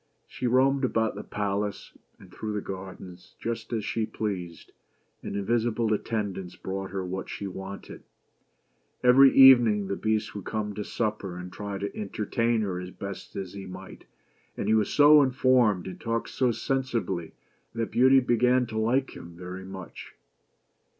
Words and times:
She 0.25 0.47
roamed 0.47 0.83
about 0.83 1.13
the 1.13 1.21
palace, 1.23 1.95
and 2.17 2.33
through 2.33 2.53
the 2.53 2.59
gardens, 2.61 3.35
just 3.39 3.71
as 3.71 3.85
she 3.85 4.07
pleased, 4.07 4.71
and 5.21 5.35
invisible 5.35 5.93
attendants 5.93 6.55
brought 6.55 6.89
her 6.89 7.05
what 7.05 7.29
she 7.29 7.45
wanted. 7.45 8.01
Every 9.03 9.31
evening 9.31 9.89
the 9.89 9.95
Beast 9.95 10.33
would 10.33 10.43
come 10.45 10.73
to 10.73 10.83
supper, 10.83 11.37
and 11.37 11.53
try 11.53 11.77
to 11.77 11.95
entertain 11.95 12.61
her 12.61 12.79
as 12.79 12.89
best 12.89 13.35
he 13.35 13.67
might; 13.67 14.05
and 14.57 14.67
he 14.67 14.73
was 14.73 14.91
so 14.91 15.17
well 15.17 15.23
informed, 15.25 15.85
and 15.85 16.01
talked 16.01 16.29
so 16.31 16.51
sensibly, 16.51 17.33
that 17.75 17.91
Beauty 17.91 18.21
began 18.21 18.65
to 18.65 18.79
like 18.79 19.15
him 19.15 19.35
very 19.37 19.65
much. 19.65 20.15